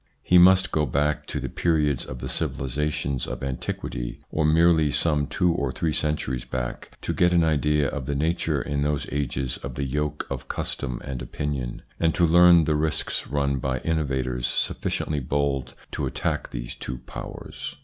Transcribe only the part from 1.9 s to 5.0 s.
of the civilisations of antiquity, or merely